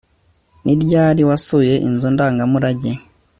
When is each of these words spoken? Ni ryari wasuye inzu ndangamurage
Ni 0.63 0.73
ryari 0.81 1.21
wasuye 1.29 1.73
inzu 1.87 2.07
ndangamurage 2.13 2.91